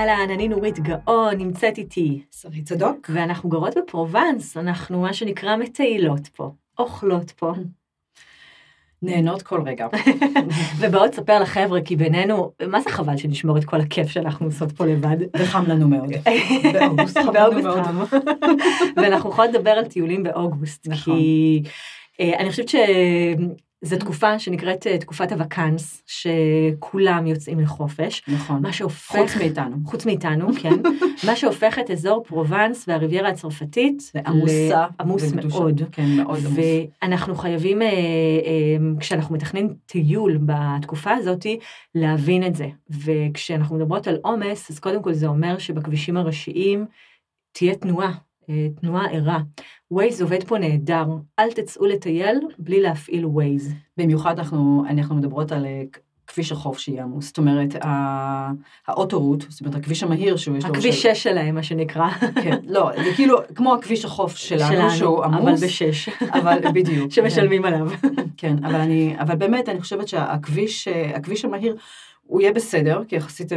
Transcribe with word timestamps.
אהלן, 0.00 0.30
אני 0.30 0.48
נורית 0.48 0.78
גאון, 0.78 1.34
נמצאת 1.38 1.78
איתי. 1.78 2.22
שרית 2.40 2.64
צדוק. 2.68 3.10
ואנחנו 3.12 3.48
גרות 3.48 3.74
בפרובנס, 3.78 4.56
אנחנו 4.56 5.00
מה 5.00 5.12
שנקרא 5.12 5.56
מטיילות 5.56 6.26
פה, 6.26 6.50
אוכלות 6.78 7.30
פה. 7.30 7.52
נהנות 9.02 9.42
כל 9.42 9.62
רגע. 9.66 9.86
ובאות 10.80 11.12
לספר 11.12 11.38
לחבר'ה, 11.40 11.80
כי 11.82 11.96
בינינו, 11.96 12.52
מה 12.68 12.80
זה 12.80 12.90
חבל 12.90 13.16
שנשמור 13.16 13.58
את 13.58 13.64
כל 13.64 13.80
הכיף 13.80 14.08
שאנחנו 14.08 14.46
עושות 14.46 14.72
פה 14.72 14.86
לבד. 14.86 15.16
וחם 15.36 15.64
לנו 15.66 15.88
מאוד. 15.88 16.10
באוגוסט 16.74 17.18
חם 17.18 17.34
לנו 17.34 17.62
מאוד. 17.62 17.80
ואנחנו 18.96 19.30
יכולות 19.30 19.54
לדבר 19.54 19.70
על 19.70 19.84
טיולים 19.84 20.22
באוגוסט, 20.22 20.88
נכון. 20.88 21.16
כי 21.16 21.62
אה, 22.20 22.38
אני 22.38 22.50
חושבת 22.50 22.68
שזו 23.84 23.96
תקופה 23.96 24.38
שנקראת 24.38 24.86
אה, 24.86 24.98
תקופת 24.98 25.32
הוואקנס, 25.32 26.02
שכולם 26.06 27.26
יוצאים 27.26 27.60
לחופש. 27.60 28.22
נכון. 28.28 28.62
מה 28.62 28.72
שהופך... 28.72 29.16
חוץ 29.16 29.36
מאיתנו. 29.36 29.76
חוץ 29.84 30.06
מאיתנו, 30.06 30.48
כן. 30.62 30.74
מה 31.26 31.36
שהופך 31.36 31.78
את 31.78 31.90
אזור 31.90 32.24
פרובנס 32.24 32.84
והריביירה 32.88 33.28
הצרפתית 33.28 34.12
עמוסה. 34.26 34.86
לעמוס 34.98 35.22
וגדושה. 35.32 35.58
מאוד. 35.58 35.82
כן, 35.92 36.16
מאוד 36.16 36.38
עמוס. 36.46 36.58
ואנחנו 37.02 37.34
חייבים, 37.34 37.82
אה, 37.82 37.88
אה, 37.88 37.92
כשאנחנו 39.00 39.34
מתכננים 39.34 39.74
טיול 39.86 40.38
בתקופה 40.40 41.12
הזאת, 41.12 41.46
להבין 41.94 42.46
את 42.46 42.54
זה. 42.54 42.66
וכשאנחנו 42.90 43.76
מדברות 43.76 44.06
על 44.06 44.18
עומס, 44.22 44.70
אז 44.70 44.78
קודם 44.78 45.02
כל 45.02 45.12
זה 45.12 45.26
אומר 45.26 45.58
שבכבישים 45.58 46.16
הראשיים 46.16 46.86
תהיה 47.52 47.74
תנועה, 47.74 48.12
תנועה 48.80 49.06
ערה. 49.12 49.40
ווייז 49.90 50.22
עובד 50.22 50.44
פה 50.44 50.58
נהדר, 50.58 51.06
אל 51.38 51.52
תצאו 51.52 51.86
לטייל 51.86 52.40
בלי 52.58 52.80
להפעיל 52.80 53.26
ווייז. 53.26 53.72
במיוחד 53.96 54.38
אנחנו, 54.38 54.84
אנחנו 54.90 55.14
מדברות 55.14 55.52
על 55.52 55.66
אה, 55.66 55.82
כביש 56.26 56.52
החוף 56.52 56.78
שיהיה 56.78 57.02
עמוס. 57.02 57.26
זאת 57.26 57.38
אומרת, 57.38 57.74
האוטורוט, 58.86 59.44
זאת 59.48 59.60
אומרת, 59.60 59.74
הכביש 59.74 60.02
המהיר 60.02 60.36
שהוא 60.36 60.56
יש 60.56 60.64
לו... 60.64 60.70
הכביש 60.70 61.02
של- 61.02 61.14
6 61.14 61.22
שלהם, 61.22 61.54
מה 61.54 61.62
שנקרא. 61.62 62.08
כן, 62.42 62.58
לא, 62.66 62.90
זה 63.04 63.10
כאילו 63.16 63.36
כמו 63.54 63.74
הכביש 63.74 64.04
החוף 64.04 64.36
שלנו, 64.36 64.90
שהוא 64.90 65.24
אבל 65.24 65.34
עמוס. 65.34 65.62
בשש. 65.64 66.08
אבל 66.22 66.58
בדיוק. 66.74 67.10
שמשלמים 67.14 67.64
עליו. 67.64 67.88
כן, 68.36 68.56
אבל 68.64 68.74
אני, 68.80 69.14
אבל 69.18 69.36
באמת, 69.36 69.68
אני 69.68 69.80
חושבת 69.80 70.08
שהכביש, 70.08 70.88
אה, 70.88 71.16
הכביש 71.16 71.44
המהיר, 71.44 71.76
הוא 72.22 72.40
יהיה 72.40 72.52
בסדר, 72.52 73.02
כי 73.08 73.16
יחסית 73.16 73.48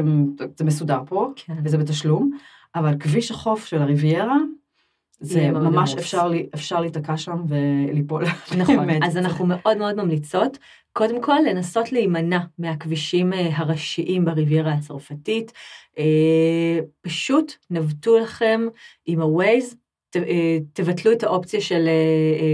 זה 0.57 0.65
מסודר 0.65 0.99
פה, 1.05 1.29
כן. 1.35 1.53
וזה 1.63 1.77
בתשלום, 1.77 2.31
אבל 2.75 2.95
כביש 2.99 3.31
החוף 3.31 3.65
של 3.65 3.81
הריביירה, 3.81 4.37
זה 5.23 5.51
ממש. 5.51 5.93
אפשר, 5.95 6.27
לי- 6.27 6.47
אפשר 6.55 6.81
להיתקע 6.81 7.17
שם 7.17 7.37
וליפול. 7.47 8.23
נכון. 8.57 8.89
אז 9.03 9.17
אנחנו 9.17 9.45
מאוד 9.45 9.77
מאוד 9.77 9.95
ממליצות, 9.95 10.57
קודם 10.93 11.21
כל 11.21 11.37
לנסות 11.49 11.91
להימנע 11.91 12.39
מהכבישים 12.59 13.33
אה, 13.33 13.49
הראשיים 13.53 14.25
בריביירה 14.25 14.71
הצרפתית. 14.73 15.51
אה, 15.99 16.79
פשוט 17.01 17.53
נווטו 17.69 18.17
לכם 18.19 18.61
עם 19.05 19.21
ה-Waze, 19.21 19.75
אה, 20.15 20.57
תבטלו 20.73 21.11
את 21.11 21.23
האופציה 21.23 21.61
של 21.61 21.87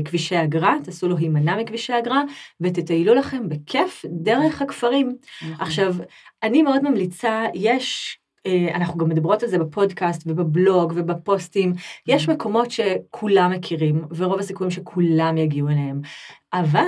כבישי 0.05 0.43
אגרה, 0.43 0.75
תעשו 0.83 1.07
לו 1.07 1.17
הימנע 1.17 1.57
מכבישי 1.57 1.93
אגרה, 1.99 2.21
ותטיילו 2.61 3.13
לכם 3.13 3.49
בכיף 3.49 4.05
דרך 4.09 4.61
הכפרים. 4.61 5.15
נכון. 5.41 5.53
עכשיו, 5.65 5.95
אני 6.43 6.61
מאוד 6.61 6.83
ממליצה, 6.89 7.45
יש, 7.53 8.19
אנחנו 8.73 8.97
גם 8.97 9.09
מדברות 9.09 9.43
על 9.43 9.49
זה 9.49 9.59
בפודקאסט 9.59 10.23
ובבלוג 10.25 10.93
ובפוסטים, 10.95 11.73
יש 12.07 12.29
מקומות 12.29 12.71
שכולם 12.71 13.51
מכירים, 13.51 14.05
ורוב 14.15 14.39
הסיכויים 14.39 14.71
שכולם 14.71 15.37
יגיעו 15.37 15.69
אליהם. 15.69 16.01
אבל 16.53 16.85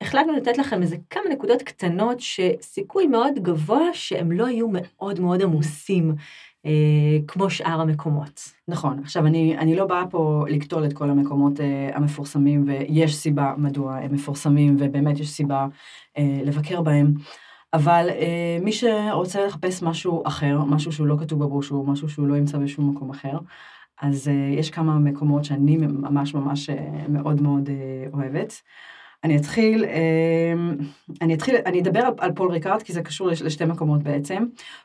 החלטנו 0.00 0.32
לתת 0.32 0.58
לכם 0.58 0.82
איזה 0.82 0.96
כמה 1.10 1.22
נקודות 1.30 1.62
קטנות 1.62 2.20
שסיכוי 2.20 3.06
מאוד 3.06 3.32
גבוה 3.42 3.88
שהם 3.92 4.32
לא 4.32 4.48
יהיו 4.48 4.68
מאוד 4.72 5.20
מאוד 5.20 5.42
עמוסים, 5.42 6.14
אה, 6.66 7.18
כמו 7.26 7.50
שאר 7.50 7.80
המקומות. 7.80 8.40
נכון, 8.68 8.98
עכשיו 8.98 9.26
אני, 9.26 9.58
אני 9.58 9.76
לא 9.76 9.86
באה 9.86 10.06
פה 10.10 10.44
לקטול 10.48 10.84
את 10.84 10.92
כל 10.92 11.10
המקומות 11.10 11.60
אה, 11.60 11.90
המפורסמים, 11.94 12.64
ויש 12.66 13.16
סיבה 13.16 13.54
מדוע 13.58 13.96
הם 13.96 14.14
מפורסמים, 14.14 14.76
ובאמת 14.78 15.20
יש 15.20 15.30
סיבה 15.30 15.66
אה, 16.18 16.40
לבקר 16.44 16.82
בהם, 16.82 17.14
אבל 17.74 18.06
אה, 18.10 18.58
מי 18.62 18.72
שרוצה 18.72 19.46
לחפש 19.46 19.82
משהו 19.82 20.22
אחר, 20.26 20.64
משהו 20.64 20.92
שהוא 20.92 21.06
לא 21.06 21.16
כתוב 21.20 21.44
בברושור, 21.44 21.86
משהו 21.86 22.08
שהוא 22.08 22.28
לא 22.28 22.36
ימצא 22.36 22.58
בשום 22.58 22.90
מקום 22.90 23.10
אחר, 23.10 23.38
אז 24.02 24.28
אה, 24.28 24.34
יש 24.58 24.70
כמה 24.70 24.98
מקומות 24.98 25.44
שאני 25.44 25.76
ממש 25.76 26.34
ממש 26.34 26.70
אה, 26.70 27.08
מאוד 27.08 27.42
מאוד 27.42 27.68
אה, 27.68 28.06
אוהבת. 28.12 28.62
אני 29.24 29.36
אתחיל, 29.36 29.84
אה, 29.84 30.52
אני 31.22 31.34
אתחיל, 31.34 31.54
אני 31.66 31.80
אדבר 31.80 32.00
על, 32.00 32.12
על 32.18 32.32
פול 32.32 32.50
ריקארד, 32.50 32.82
כי 32.82 32.92
זה 32.92 33.02
קשור 33.02 33.26
לש, 33.28 33.42
לשתי 33.42 33.64
מקומות 33.64 34.02
בעצם. 34.02 34.44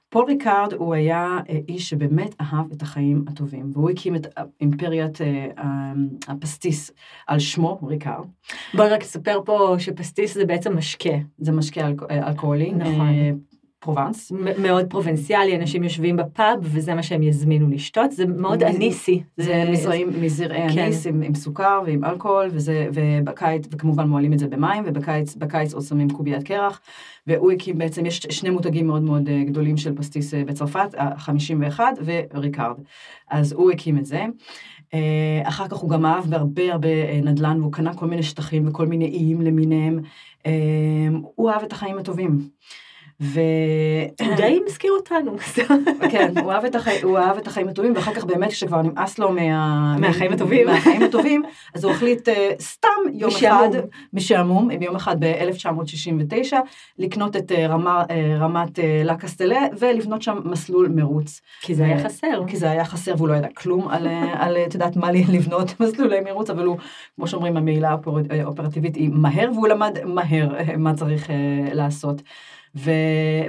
פול 0.10 0.26
ריקארד 0.26 0.74
הוא 0.74 0.94
היה 0.94 1.38
אה, 1.50 1.58
איש 1.70 1.90
שבאמת 1.90 2.36
אהב 2.42 2.72
את 2.72 2.82
החיים 2.82 3.26
הטובים, 3.28 3.72
והוא 3.74 3.90
הקים 3.90 4.16
את 4.16 4.28
אימפריית 4.62 5.22
אה, 5.22 5.48
ה- 5.58 5.94
הפסטיס 6.28 6.92
על 7.28 7.40
שמו, 7.40 7.80
ריקארד. 7.88 8.26
בואי 8.74 8.90
רק 8.90 9.02
נספר 9.02 9.42
פה 9.46 9.76
שפסטיס 9.80 10.34
זה 10.34 10.46
בעצם 10.46 10.78
משקה. 10.78 11.10
זה 11.38 11.52
משקה 11.52 11.82
אה, 12.12 12.28
אלכוהולי, 12.28 12.72
נכון. 12.72 13.08
פרובנס. 13.80 14.32
מאוד 14.62 14.86
פרובנסאלי, 14.90 15.56
אנשים 15.56 15.84
יושבים 15.84 16.18
בפאב 16.18 16.60
וזה 16.62 16.94
מה 16.94 17.04
שהם 17.04 17.24
יזמינו 17.24 17.70
לשתות, 17.70 18.12
זה 18.12 18.26
מאוד 18.26 18.64
אניסי. 18.64 19.24
זה 19.38 19.64
מזרעי 20.22 20.70
כן. 20.74 20.80
אניס 20.80 21.08
עם, 21.08 21.36
סוכר 21.36 21.82
ועם 21.86 22.04
אלכוהול, 22.06 22.50
וזה, 22.52 22.88
ובקיץ, 22.94 23.68
וכמובן 23.72 24.08
מוהלים 24.08 24.34
את 24.34 24.40
זה 24.40 24.48
במים, 24.48 24.84
ובקיץ 24.88 25.36
בקיץ 25.36 25.74
עוד 25.74 25.84
שמים 25.84 26.10
קוביית 26.10 26.44
קרח, 26.44 26.82
והוא 27.28 27.52
הקים 27.52 27.78
בעצם, 27.78 28.06
יש 28.06 28.18
שני 28.30 28.50
מותגים 28.50 28.88
מאוד 28.88 29.02
מאוד 29.02 29.30
אה, 29.30 29.44
גדולים 29.44 29.78
של 29.78 29.96
פסטיס 29.96 30.34
אה, 30.34 30.44
בצרפת, 30.44 30.96
ה-51 30.98 31.80
וריקארד. 32.06 32.78
אז 33.30 33.52
הוא 33.52 33.72
הקים 33.72 33.98
את 33.98 34.06
זה. 34.06 34.26
אה, 34.94 35.42
אחר 35.44 35.68
כך 35.68 35.78
הוא 35.78 35.90
גם 35.90 36.06
אהב 36.06 36.26
בהרבה 36.30 36.72
הרבה 36.72 37.22
נדל"ן, 37.24 37.60
והוא 37.62 37.72
קנה 37.72 37.94
כל 37.94 38.08
מיני 38.08 38.24
שטחים 38.24 38.68
וכל 38.68 38.88
מיני 38.88 39.06
איים 39.06 39.42
למיניהם. 39.42 40.00
הוא 41.36 41.50
אהב 41.50 41.64
את 41.64 41.72
החיים 41.72 41.98
הטובים. 41.98 42.40
ו... 43.22 43.40
הוא 44.22 44.36
די 44.36 44.60
מזכיר 44.66 44.92
אותנו. 44.92 45.36
כן, 46.12 46.34
הוא 46.38 46.52
אהב, 46.52 46.66
את 46.66 46.76
החי... 46.76 47.02
הוא 47.02 47.18
אהב 47.18 47.38
את 47.38 47.48
החיים 47.48 47.68
הטובים, 47.68 47.94
ואחר 47.96 48.14
כך 48.14 48.24
באמת 48.24 48.50
כשכבר 48.50 48.82
נמאס 48.82 49.20
לו 49.20 49.32
מה... 49.32 49.98
מהחיים 49.98 50.34
הטובים. 50.34 50.68
מהחיים 50.68 51.04
הטובים, 51.04 51.44
אז 51.76 51.84
הוא 51.84 51.92
החליט 51.92 52.30
uh, 52.30 52.32
סתם 52.60 52.88
יום 53.14 53.30
משעמום. 53.30 53.74
אחד, 53.74 53.80
משעמום, 54.14 54.72
יום 54.82 54.96
אחד 54.96 55.16
ב-1969, 55.20 56.54
לקנות 57.00 57.36
את 57.36 57.52
uh, 57.52 57.56
רמה, 57.70 58.04
uh, 58.04 58.12
רמת 58.40 58.80
uh, 58.80 58.82
לה 59.04 59.16
קסטלה, 59.16 59.62
ולבנות 59.80 60.22
שם 60.22 60.38
מסלול 60.46 60.88
מרוץ. 60.96 61.42
כי 61.62 61.76
זה 61.76 61.86
היה 61.86 62.04
חסר. 62.04 62.44
כי 62.48 62.58
זה 62.58 62.72
היה 62.72 62.86
חסר, 62.86 63.14
והוא 63.18 63.28
לא 63.28 63.34
ידע 63.34 63.48
כלום 63.58 63.88
על, 63.88 64.08
על, 64.34 64.58
את 64.58 64.74
יודעת 64.74 64.96
מה 64.96 65.12
לי 65.12 65.24
לבנות 65.30 65.74
מסלולי 65.82 66.20
מרוץ, 66.20 66.50
אבל 66.50 66.66
הוא, 66.66 66.78
כמו 67.16 67.28
שאומרים, 67.28 67.58
האופר- 67.84 68.34
האופרטיבית 68.42 68.96
היא 68.96 69.10
מהר, 69.14 69.50
והוא 69.54 69.68
למד 69.68 69.98
מהר 70.06 70.48
מה 70.78 70.94
צריך 70.94 71.30
אה, 71.30 71.36
לעשות. 71.74 72.22
ו, 72.76 72.92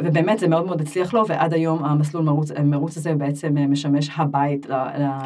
ובאמת 0.04 0.38
זה 0.38 0.48
מאוד 0.48 0.66
מאוד 0.66 0.80
הצליח 0.80 1.14
לו, 1.14 1.24
ועד 1.28 1.54
היום 1.54 1.84
המסלול 1.84 2.24
מרוץ, 2.24 2.50
המרוץ 2.50 2.96
הזה 2.96 3.14
בעצם 3.14 3.58
אה, 3.58 3.66
משמש 3.66 4.10
הבית 4.16 4.66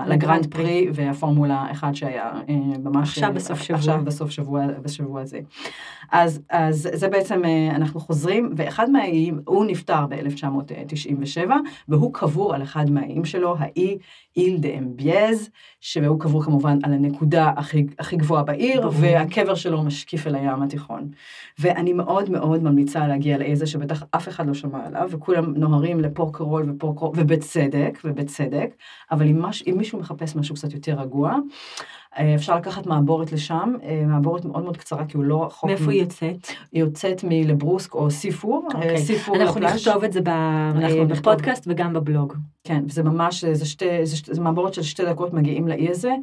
לגרנד 0.07 0.47
פרי 0.47 0.89
והפורמולה 0.95 1.67
1 1.73 1.95
שהיה 1.95 2.31
אה, 2.49 2.55
ממש... 2.85 3.09
עכשיו 3.09 3.29
אה, 3.29 3.35
בסוף 3.35 3.63
שבוע. 3.63 3.77
עכשיו 3.77 4.01
בסוף 4.05 4.31
שבוע, 4.31 4.67
בשבוע 4.83 5.21
הזה. 5.21 5.41
אז, 6.13 6.41
אז 6.51 6.89
זה 6.93 7.09
בעצם, 7.09 7.45
אה, 7.45 7.77
אנחנו 7.77 8.01
חוזרים, 8.01 8.53
ואחד 8.57 8.91
מהאיים, 8.91 9.41
הוא 9.45 9.65
נפטר 9.65 10.07
ב-1997, 10.07 11.51
והוא 11.89 12.15
קבור 12.15 12.55
על 12.55 12.63
אחד 12.63 12.91
מהאיים 12.91 13.25
שלו, 13.25 13.57
האי 13.59 13.99
איל 14.37 14.57
דה 14.59 14.69
אמביאז, 14.79 15.51
שהוא 15.81 16.21
קבור 16.21 16.45
כמובן 16.45 16.79
על 16.83 16.93
הנקודה 16.93 17.53
הכי, 17.57 17.87
הכי 17.99 18.17
גבוהה 18.17 18.43
בעיר. 18.43 18.91
והקבר 18.93 19.55
שלו 19.55 19.83
משקיף 19.83 20.27
אל 20.27 20.35
הים 20.35 20.63
התיכון. 20.63 21.09
ואני 21.59 21.93
מאוד 21.93 22.31
מאוד 22.31 22.63
ממליצה 22.63 23.07
להגיע 23.07 23.39
לאיזה 23.39 23.67
שבטח 23.85 24.05
אף 24.11 24.29
אחד 24.29 24.47
לא 24.47 24.55
שמע 24.55 24.87
עליו, 24.87 25.09
וכולם 25.11 25.55
נוהרים 25.57 26.01
לפורקרול 26.01 26.71
ופורקרול, 26.71 27.13
ובצדק, 27.17 27.99
ובצדק, 28.05 28.75
אבל 29.11 29.27
אם, 29.27 29.43
מש, 29.43 29.63
אם 29.67 29.75
מישהו 29.79 29.99
מחפש 29.99 30.37
משהו 30.37 30.55
קצת 30.55 30.73
יותר 30.73 31.01
רגוע, 31.01 31.37
אפשר 32.17 32.57
לקחת 32.57 32.87
מעבורת 32.87 33.33
לשם, 33.33 33.75
אה, 33.83 34.03
מעבורת 34.07 34.45
מאוד 34.45 34.65
מאוד 34.65 34.77
קצרה, 34.77 35.05
כי 35.05 35.17
הוא 35.17 35.25
לא 35.25 35.45
רחוק. 35.45 35.71
מאיפה 35.71 35.91
היא 35.91 36.01
יוצאת? 36.01 36.47
היא 36.73 36.81
יוצאת 36.81 37.25
מלברוסק 37.25 37.95
או 37.95 38.11
סיפור, 38.11 38.69
אה, 38.75 38.79
אוקיי. 38.79 38.99
סיפור 38.99 39.37
אנחנו 39.37 39.61
לפלאש. 39.61 39.89
נכתוב 39.89 40.05
את 40.05 40.13
זה 40.13 40.21
אנחנו 40.75 40.99
אה. 40.99 41.05
בפודקאסט 41.05 41.65
וגם 41.67 41.93
בבלוג. 41.93 42.35
כן, 42.67 42.85
וזה 42.87 43.03
ממש, 43.03 43.45
זה, 43.45 43.67
שתי, 43.67 44.07
זה, 44.07 44.17
שתי, 44.17 44.35
זה 44.35 44.41
מעבורת 44.41 44.75
של 44.75 44.83
שתי 44.83 45.05
דקות 45.05 45.33
מגיעים 45.33 45.69
לאי 45.69 45.89
הזה, 45.89 46.15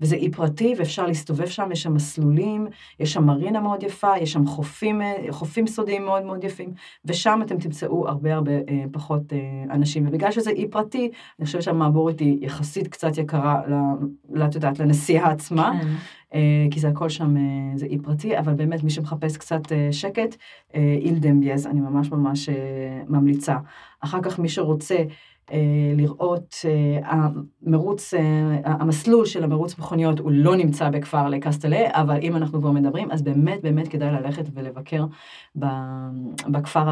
וזה 0.00 0.16
אי 0.16 0.30
פרטי, 0.30 0.74
ואפשר 0.78 1.06
להסתובב 1.06 1.46
שם, 1.46 1.72
יש 1.72 1.82
שם 1.82 1.94
מסלולים, 1.94 2.66
יש 3.00 3.12
שם 3.12 3.24
מרינה 3.24 3.60
מאוד 3.60 3.82
יפה, 3.82 4.18
יש 4.20 4.32
שם 4.32 4.46
חופים, 4.46 5.02
אה, 5.02 5.14
חופים 5.30 5.66
סודיים 5.66 6.04
מאוד 6.04 6.24
מאוד 6.24 6.44
יפים, 6.44 6.70
ושם 7.04 7.40
אתם 7.42 7.58
תמצאו 7.58 8.08
הרבה 8.08 8.34
הרבה 8.34 8.52
אה, 8.52 8.84
פחות 8.92 9.32
אה, 9.32 9.38
אנשים, 9.74 10.06
ובגלל 10.08 10.30
שזה 10.30 10.50
אי 10.50 10.68
פרטי, 10.68 11.10
אני 11.38 11.46
חושבת 11.46 11.62
שהמעבורת 11.62 12.20
היא 12.20 12.38
יחסית 12.40 12.88
קצת 12.88 13.18
יקרה, 13.18 13.60
את 14.44 14.54
יודעת, 14.54 14.78
לנסיעה 14.78 15.35
עצמה. 15.36 15.72
כן. 15.80 15.88
אה, 16.34 16.66
כי 16.70 16.80
זה 16.80 16.88
הכל 16.88 17.08
שם, 17.08 17.36
אה, 17.36 17.42
זה 17.74 17.86
אי 17.86 17.98
פרטי, 17.98 18.38
אבל 18.38 18.54
באמת 18.54 18.84
מי 18.84 18.90
שמחפש 18.90 19.36
קצת 19.36 19.72
אה, 19.72 19.88
שקט, 19.92 20.36
אה, 20.74 20.96
איל 21.00 21.18
דמביאז, 21.18 21.66
אני 21.66 21.80
ממש 21.80 22.10
ממש 22.10 22.48
ממליצה. 23.08 23.56
אחר 24.00 24.22
כך 24.22 24.38
מי 24.38 24.48
שרוצה 24.48 24.96
לראות, 25.96 26.54
המרוץ, 27.04 28.14
המסלול 28.64 29.26
של 29.26 29.44
המרוץ 29.44 29.78
מכוניות 29.78 30.18
הוא 30.18 30.30
לא 30.34 30.56
נמצא 30.56 30.90
בכפר 30.90 31.28
לקסטלה, 31.28 31.86
אבל 31.90 32.18
אם 32.22 32.36
אנחנו 32.36 32.60
כבר 32.60 32.70
מדברים, 32.70 33.10
אז 33.10 33.22
באמת 33.22 33.62
באמת 33.62 33.88
כדאי 33.88 34.12
ללכת 34.12 34.44
ולבקר 34.54 35.04
בכפר 36.46 36.84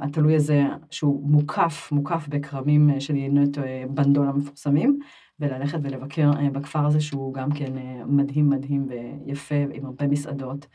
התלוי 0.00 0.36
הזה, 0.36 0.64
שהוא 0.90 1.30
מוקף, 1.30 1.88
מוקף 1.92 2.28
בכרמים 2.28 2.90
של 2.98 3.16
יינות 3.16 3.58
בנדול 3.88 4.28
המפורסמים, 4.28 4.98
וללכת 5.40 5.78
ולבקר 5.82 6.30
בכפר 6.52 6.86
הזה, 6.86 7.00
שהוא 7.00 7.34
גם 7.34 7.50
כן 7.52 7.72
מדהים 8.06 8.50
מדהים 8.50 8.86
ויפה, 8.88 9.54
עם 9.72 9.86
הרבה 9.86 10.06
מסעדות. 10.06 10.66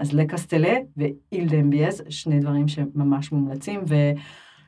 אז 0.00 0.12
לקסטלה 0.12 0.74
ואיל 0.96 1.48
דמביאז, 1.48 2.02
שני 2.08 2.40
דברים 2.40 2.68
שממש 2.68 3.32
מומלצים, 3.32 3.80
ו... 3.88 3.94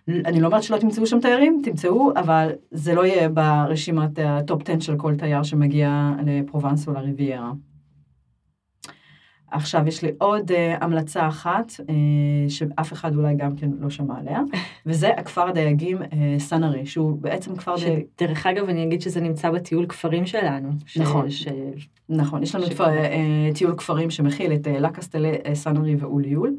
אני 0.09 0.41
לא 0.41 0.47
אומרת 0.47 0.63
שלא 0.63 0.79
תמצאו 0.79 1.07
שם 1.07 1.21
תיירים, 1.21 1.61
תמצאו, 1.65 2.13
אבל 2.17 2.53
זה 2.71 2.95
לא 2.95 3.07
יהיה 3.07 3.29
ברשימת 3.29 4.19
ה 4.19 4.30
top 4.30 4.63
10 4.71 4.81
של 4.81 4.97
כל 4.97 5.15
תייר 5.15 5.43
שמגיע 5.43 6.13
לפרובנס 6.27 6.89
או 6.89 6.93
לריביירה. 6.93 7.53
עכשיו 9.51 9.89
יש 9.89 10.03
לי 10.03 10.11
עוד 10.19 10.51
uh, 10.51 10.55
המלצה 10.81 11.29
אחת, 11.29 11.73
uh, 11.73 11.83
שאף 12.49 12.93
אחד 12.93 13.17
אולי 13.17 13.35
גם 13.35 13.57
כן 13.57 13.71
לא 13.81 13.91
שמע 13.91 14.15
עליה, 14.19 14.41
וזה 14.87 15.09
הכפר 15.09 15.49
הדייגים 15.49 15.99
uh, 16.03 16.05
סנארי, 16.39 16.87
שהוא 16.87 17.19
בעצם 17.21 17.57
כפר 17.57 17.77
דייגים. 17.77 18.05
דרך 18.19 18.47
אגב, 18.47 18.69
אני 18.69 18.85
אגיד 18.85 19.03
שזה 19.03 19.21
נמצא 19.21 19.51
בטיול 19.51 19.87
כפרים 19.87 20.27
שלנו. 20.27 20.69
ש... 20.87 20.99
נכון, 20.99 21.31
ש... 21.31 21.47
נכון, 22.09 22.43
יש 22.43 22.55
לנו 22.55 22.67
ש... 22.67 22.71
uh, 22.71 22.85
טיול 23.55 23.75
כפרים 23.77 24.11
שמכיל 24.11 24.53
את 24.53 24.67
uh, 24.67 24.71
לקסטלה, 24.71 25.33
uh, 25.33 25.55
סנארי 25.55 25.97
ואוליול, 25.97 26.57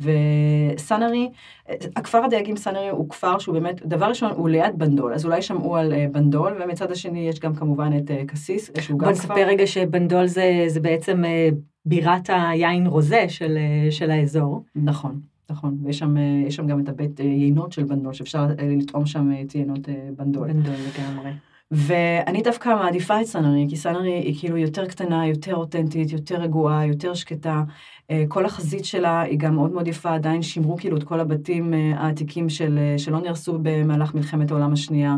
וסנארי, 0.00 1.28
uh, 1.68 1.72
הכפר 1.96 2.24
הדייגים 2.24 2.56
סנארי 2.56 2.88
הוא 2.88 3.10
כפר 3.10 3.38
שהוא 3.38 3.52
באמת, 3.52 3.86
דבר 3.86 4.06
ראשון, 4.06 4.30
הוא 4.30 4.48
ליד 4.48 4.78
בנדול, 4.78 5.14
אז 5.14 5.24
אולי 5.24 5.42
שמעו 5.42 5.76
על 5.76 5.92
uh, 5.92 6.12
בנדול, 6.12 6.62
ומצד 6.62 6.90
השני 6.90 7.28
יש 7.28 7.40
גם 7.40 7.54
כמובן 7.54 7.96
את 7.96 8.10
uh, 8.10 8.26
קסיס, 8.26 8.70
שהוא 8.80 8.98
גם 8.98 9.14
כפר... 9.14 9.26
בוא 9.28 9.34
נספר 9.34 9.48
רגע 9.48 9.66
שבנדול 9.66 10.26
זה, 10.26 10.64
זה 10.66 10.80
בעצם... 10.80 11.24
Uh, 11.24 11.69
בירת 11.84 12.30
היין 12.30 12.86
רוזה 12.86 13.28
של, 13.28 13.58
של 13.90 14.10
האזור. 14.10 14.64
נכון, 14.76 15.20
נכון, 15.50 15.78
ויש 15.84 15.98
שם, 15.98 16.16
שם 16.50 16.66
גם 16.66 16.80
את 16.80 16.88
הבית 16.88 17.20
יינות 17.20 17.72
של 17.72 17.84
בנדול, 17.84 18.12
שאפשר 18.12 18.46
לטעום 18.78 19.06
שם 19.06 19.30
את 19.44 19.54
יינות 19.54 19.88
בנדול. 20.16 20.52
בנדול 20.52 20.74
לגמרי. 20.74 21.30
ואני 21.70 22.42
דווקא 22.42 22.68
מעדיפה 22.68 23.20
את 23.20 23.26
סנארי, 23.26 23.66
כי 23.68 23.76
סנארי 23.76 24.12
היא 24.12 24.36
כאילו 24.38 24.56
יותר 24.56 24.86
קטנה, 24.86 25.26
יותר 25.26 25.54
אותנטית, 25.54 26.12
יותר 26.12 26.36
רגועה, 26.36 26.86
יותר 26.86 27.14
שקטה. 27.14 27.62
כל 28.28 28.46
החזית 28.46 28.84
שלה 28.84 29.20
היא 29.20 29.38
גם 29.38 29.54
מאוד 29.54 29.72
מאוד 29.72 29.88
יפה, 29.88 30.14
עדיין 30.14 30.42
שימרו 30.42 30.76
כאילו 30.76 30.96
את 30.96 31.04
כל 31.04 31.20
הבתים 31.20 31.74
העתיקים 31.96 32.48
של, 32.48 32.78
שלא 32.96 33.20
נהרסו 33.20 33.58
במהלך 33.62 34.14
מלחמת 34.14 34.50
העולם 34.50 34.72
השנייה. 34.72 35.16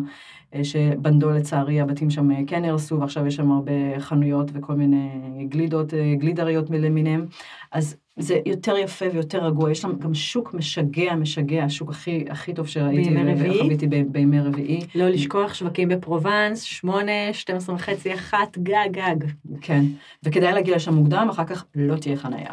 שבנדו 0.62 1.30
לצערי 1.30 1.80
הבתים 1.80 2.10
שם 2.10 2.30
אה, 2.30 2.36
כן 2.46 2.62
נהרסו, 2.62 3.00
ועכשיו 3.00 3.26
יש 3.26 3.36
שם 3.36 3.50
הרבה 3.50 3.72
חנויות 3.98 4.50
וכל 4.54 4.74
מיני 4.74 5.46
גלידות, 5.48 5.94
אה, 5.94 6.14
גלידריות 6.18 6.70
למיניהם. 6.70 7.26
אז 7.72 7.96
זה 8.16 8.38
יותר 8.46 8.76
יפה 8.76 9.04
ויותר 9.12 9.44
רגוע, 9.44 9.70
יש 9.70 9.80
שם 9.80 9.98
גם 9.98 10.14
שוק 10.14 10.54
משגע, 10.54 11.14
משגע, 11.14 11.64
השוק 11.64 11.90
הכי, 11.90 12.24
הכי 12.30 12.54
טוב 12.54 12.66
שראיתי. 12.66 13.10
בימי 13.10 13.32
רביעי? 13.32 13.58
חוויתי 13.62 13.86
בימי 13.86 14.40
רביעי. 14.40 14.80
לא 14.94 15.08
לשכוח 15.08 15.54
שווקים 15.54 15.88
בפרובנס, 15.88 16.62
שמונה, 16.62 17.32
12 17.32 17.74
וחצי, 17.74 18.14
אחת, 18.14 18.58
גג, 18.58 18.88
גג. 18.90 19.28
כן, 19.60 19.84
וכדאי 20.22 20.52
להגיע 20.52 20.76
לשם 20.76 20.94
מוקדם, 20.94 21.26
אחר 21.30 21.44
כך 21.44 21.64
לא 21.74 21.96
תהיה 21.96 22.16
חנייה. 22.16 22.52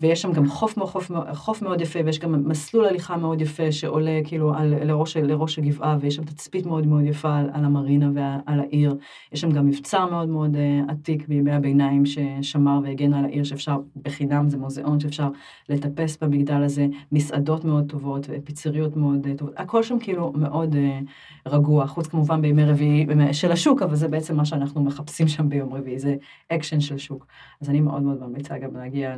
ויש 0.00 0.22
שם 0.22 0.32
גם 0.32 0.48
חוף, 0.48 0.78
חוף, 0.78 1.10
חוף 1.32 1.62
מאוד 1.62 1.80
יפה, 1.80 1.98
ויש 2.04 2.18
גם 2.18 2.48
מסלול 2.48 2.84
הליכה 2.84 3.16
מאוד 3.16 3.40
יפה 3.40 3.72
שעולה 3.72 4.20
כאילו 4.24 4.54
על, 4.54 4.74
לראש, 4.84 5.16
לראש 5.16 5.58
הגבעה, 5.58 5.96
ויש 6.00 6.14
שם 6.14 6.24
תצפית 6.24 6.66
מאוד 6.66 6.86
מאוד 6.86 7.04
יפה 7.04 7.36
על, 7.36 7.50
על 7.52 7.64
המרינה 7.64 8.10
ועל 8.14 8.60
העיר. 8.60 8.96
יש 9.32 9.40
שם 9.40 9.50
גם 9.50 9.66
מבצר 9.66 10.10
מאוד 10.10 10.28
מאוד 10.28 10.54
uh, 10.54 10.92
עתיק 10.92 11.28
בימי 11.28 11.52
הביניים 11.52 12.02
ששמר 12.06 12.80
והגן 12.84 13.14
על 13.14 13.24
העיר, 13.24 13.44
שאפשר 13.44 13.76
בחינם, 14.02 14.48
זה 14.48 14.58
מוזיאון 14.58 15.00
שאפשר 15.00 15.28
לטפס 15.68 16.16
במגדל 16.22 16.62
הזה, 16.62 16.86
מסעדות 17.12 17.64
מאוד 17.64 17.84
טובות, 17.88 18.26
פיצריות 18.44 18.96
מאוד 18.96 19.26
uh, 19.26 19.38
טובות, 19.38 19.54
הכל 19.56 19.82
שם 19.82 19.98
כאילו 19.98 20.32
מאוד 20.36 20.74
uh, 20.74 21.48
רגוע, 21.48 21.86
חוץ 21.86 22.06
כמובן 22.06 22.42
בימי 22.42 22.64
רביעי 22.64 23.06
של 23.32 23.52
השוק, 23.52 23.82
אבל 23.82 23.96
זה 23.96 24.08
בעצם 24.08 24.36
מה 24.36 24.44
שאנחנו 24.44 24.84
מחפשים 24.84 25.28
שם 25.28 25.48
ביום 25.48 25.74
רביעי, 25.74 25.98
זה 25.98 26.16
אקשן 26.48 26.80
של 26.80 26.98
שוק. 26.98 27.26
אז 27.60 27.70
אני 27.70 27.80
מאוד 27.80 28.02
מאוד 28.02 28.20
ממליצה 28.20 28.58
גם 28.58 28.76
להגיע 28.76 29.16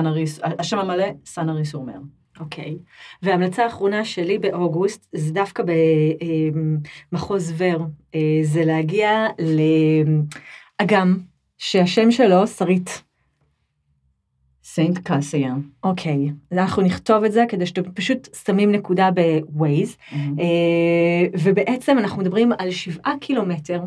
לסנאריס, 0.00 0.40
השם 0.58 0.78
המלא, 0.78 1.06
סנארי 1.24 1.74
סור 1.74 1.86
מר. 1.86 1.98
אוקיי. 2.40 2.78
Okay. 2.78 3.22
וההמלצה 3.22 3.64
האחרונה 3.64 4.04
שלי 4.04 4.38
באוגוסט, 4.38 5.06
זה 5.12 5.32
דווקא 5.32 5.62
במחוז 7.12 7.54
ור, 7.56 7.86
אה, 8.14 8.40
זה 8.42 8.64
להגיע 8.64 9.26
לאגם, 10.80 11.18
שהשם 11.58 12.10
שלו 12.10 12.46
שרית. 12.46 13.02
סיינט 14.64 14.98
קאסייה. 14.98 15.54
אוקיי, 15.84 16.30
אז 16.50 16.58
אנחנו 16.58 16.82
נכתוב 16.82 17.24
את 17.24 17.32
זה 17.32 17.44
כדי 17.48 17.66
שאתם 17.66 17.92
פשוט 17.94 18.28
שמים 18.44 18.72
נקודה 18.72 19.10
בווייז, 19.10 19.96
mm-hmm. 19.96 20.16
ובעצם 21.42 21.98
אנחנו 21.98 22.22
מדברים 22.22 22.52
על 22.58 22.70
שבעה 22.70 23.12
קילומטר 23.20 23.80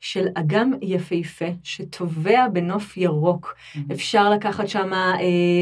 של 0.00 0.26
אגם 0.34 0.72
יפהפה 0.82 1.44
שטובע 1.62 2.48
בנוף 2.52 2.96
ירוק. 2.96 3.54
Mm-hmm. 3.54 3.92
אפשר 3.92 4.30
לקחת 4.30 4.68
שם 4.68 4.92
אה, 4.92 5.18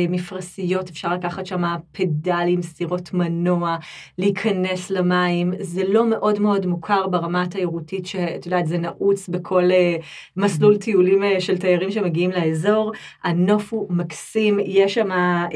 מפרשיות, 0.08 0.88
אפשר 0.90 1.14
לקחת 1.14 1.46
שם 1.46 1.62
פדלים, 1.92 2.62
סירות 2.62 3.14
מנוע, 3.14 3.76
להיכנס 4.18 4.90
למים. 4.90 5.52
זה 5.60 5.82
לא 5.88 6.10
מאוד 6.10 6.38
מאוד 6.38 6.66
מוכר 6.66 7.06
ברמה 7.06 7.42
התיירותית, 7.42 8.06
שאת 8.06 8.46
יודעת, 8.46 8.66
זה 8.66 8.78
נעוץ 8.78 9.28
בכל 9.28 9.70
אה, 9.70 9.96
מסלול 10.36 10.74
mm-hmm. 10.74 10.78
טיולים 10.78 11.24
אה, 11.24 11.40
של 11.40 11.58
תיירים 11.58 11.90
שמגיעים 11.90 12.30
לאזור. 12.30 12.92
הנוף 13.24 13.72
הוא 13.72 13.86
מקסים, 13.90 14.58
יש 14.64 14.94
שם 14.94 15.12
אה, 15.12 15.48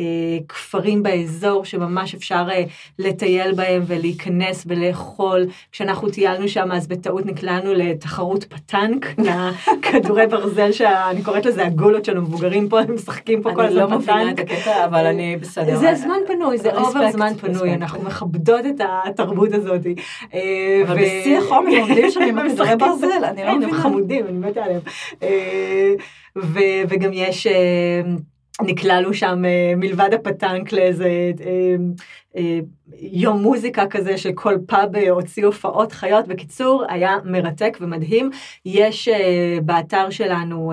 כפרים 0.48 1.02
באזור 1.02 1.64
שממש 1.64 2.14
אפשר 2.14 2.46
אה, 2.52 2.64
לטייל 2.98 3.54
בהם 3.54 3.82
ולהיכנס 3.86 4.64
ולאכול. 4.66 5.46
כשאנחנו 5.72 6.10
טיילנו 6.10 6.48
שם, 6.48 6.72
אז 6.72 6.86
בטעות 6.88 7.26
נקלענו 7.26 7.74
לתחרות 7.74 8.44
פטאנק, 8.44 9.06
לכדורי 9.18 10.26
ברזל 10.26 10.72
שאני 10.72 11.22
קוראת 11.22 11.46
לזה 11.46 11.66
הגולות 11.66 12.04
של 12.04 12.16
המבוגרים 12.16 12.68
פה, 12.68 12.80
הם 12.80 12.94
משחקים 12.94 13.42
פה 13.42 13.54
כל 13.54 13.64
הזמן 13.64 13.84
פטאנק. 13.84 14.08
אני 14.08 14.18
לא 14.18 14.24
מבינה 14.24 14.30
את 14.30 14.38
הקטע, 14.38 14.84
אבל 14.84 15.06
אני 15.06 15.36
בסדר. 15.36 15.76
זה 15.76 15.94
זמן 15.94 16.18
פנוי, 16.26 16.58
זה 16.58 16.74
over 16.74 17.10
זמן 17.10 17.34
פנוי, 17.34 17.74
אנחנו 17.74 18.02
מכבדות 18.02 18.66
את 18.66 18.80
התרבות 19.06 19.52
הזאת. 19.52 19.80
אה, 20.34 20.82
אבל 20.86 20.94
בשיא 20.94 21.38
החום 21.38 21.66
הם 21.66 21.80
עומדים 21.80 22.10
שם 22.10 22.20
עם 22.20 22.38
הכדורי 22.38 22.76
ברזל, 22.76 23.24
אני 23.24 23.44
לא 23.44 23.56
מבינה. 23.56 23.76
הם 23.76 23.82
חמודים, 23.82 24.26
אני 24.26 24.38
מתה 24.38 24.64
עליהם. 24.64 24.80
אה, 25.22 25.94
וגם 26.88 27.10
יש... 27.12 27.46
אה, 28.60 28.66
נקלענו 28.66 29.14
שם 29.14 29.42
מלבד 29.76 30.10
הפטנק 30.14 30.72
לאיזה 30.72 31.32
יום 32.98 33.42
מוזיקה 33.42 33.86
כזה 33.86 34.18
שכל 34.18 34.54
פאב 34.66 34.96
הוציא 34.96 35.46
הופעות 35.46 35.92
חיות. 35.92 36.28
בקיצור, 36.28 36.84
היה 36.88 37.16
מרתק 37.24 37.78
ומדהים. 37.80 38.30
יש 38.64 39.08
באתר 39.64 40.10
שלנו 40.10 40.72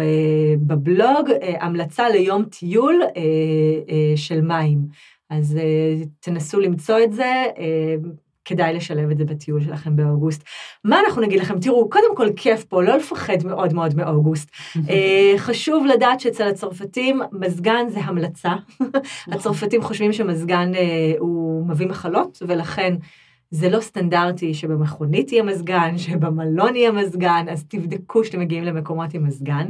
בבלוג 0.58 1.30
המלצה 1.60 2.10
ליום 2.10 2.44
טיול 2.46 3.02
של 4.16 4.42
מים. 4.42 4.80
אז 5.30 5.60
תנסו 6.20 6.60
למצוא 6.60 7.00
את 7.04 7.14
זה. 7.14 7.44
כדאי 8.46 8.74
לשלב 8.74 9.10
את 9.10 9.18
זה 9.18 9.26
בטיול 9.26 9.62
שלכם 9.64 9.96
באוגוסט. 9.96 10.44
מה 10.84 11.00
אנחנו 11.00 11.22
נגיד 11.22 11.40
לכם? 11.40 11.60
תראו, 11.60 11.90
קודם 11.90 12.16
כל 12.16 12.28
כיף 12.36 12.64
פה, 12.64 12.84
לא 12.84 12.98
לפחד 12.98 13.38
מאוד 13.46 13.74
מאוד 13.74 13.96
מאוגוסט. 13.96 14.50
חשוב 15.38 15.86
לדעת 15.86 16.20
שאצל 16.20 16.48
הצרפתים 16.48 17.22
מזגן 17.32 17.90
זה 17.90 18.00
המלצה. 18.00 18.54
נכון. 18.80 19.02
הצרפתים 19.34 19.82
חושבים 19.82 20.14
שמזגן 20.14 20.72
הוא 21.20 21.68
מביא 21.68 21.88
מחלות, 21.88 22.42
ולכן 22.48 22.96
זה 23.52 23.70
לא 23.70 23.80
סטנדרטי 23.80 24.54
שבמכונית 24.54 25.32
יהיה 25.32 25.44
מזגן, 25.44 25.98
שבמלון 25.98 26.76
יהיה 26.76 26.92
מזגן, 26.92 27.46
אז 27.52 27.66
תבדקו 27.68 28.24
שאתם 28.24 28.40
מגיעים 28.40 28.64
למקומות 28.64 29.14
עם 29.14 29.28
מזגן. 29.28 29.66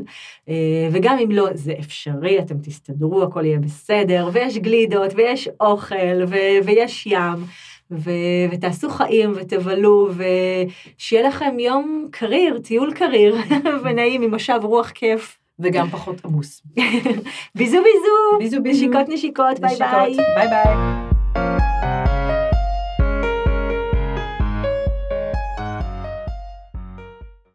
וגם 0.92 1.18
אם 1.24 1.32
לא, 1.32 1.48
זה 1.54 1.74
אפשרי, 1.80 2.40
אתם 2.40 2.58
תסתדרו, 2.58 3.24
הכל 3.24 3.46
יהיה 3.46 3.60
בסדר, 3.60 4.30
ויש 4.34 4.58
גלידות, 4.58 5.14
ויש 5.16 5.50
אוכל, 5.60 6.24
ו- 6.28 6.66
ויש 6.66 7.08
ים. 7.08 7.46
ו- 7.92 8.46
ותעשו 8.52 8.90
חיים 8.90 9.32
ותבלו, 9.36 10.10
ושיהיה 10.14 11.28
לכם 11.28 11.60
יום 11.60 12.08
קריר, 12.12 12.60
טיול 12.60 12.94
קריר, 12.94 13.36
ונעים 13.84 14.22
עם 14.22 14.36
משב 14.36 14.60
רוח 14.64 14.90
כיף. 14.90 15.38
וגם 15.60 15.90
פחות 15.90 16.26
עמוס. 16.26 16.62
Bisous 17.58 17.78
bisous. 17.78 18.40
Bisous 18.40 18.62
bisous. 18.62 18.86
נשיקות 18.86 19.10
נשיקות, 19.10 19.60
ביי 19.60 19.76
ביי. 19.78 20.16
ביי 20.36 20.48
ביי. 20.48 21.09